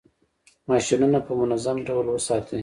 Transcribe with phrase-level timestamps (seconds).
[0.69, 2.59] ماشینونه په منظم ډول وساتئ.